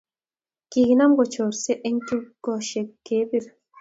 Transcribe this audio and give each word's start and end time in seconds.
Kikinam 0.71 1.11
ko 1.17 1.23
chorse 1.33 1.71
en 1.87 1.95
tukoshek 2.07 2.87
kebir 3.05 3.45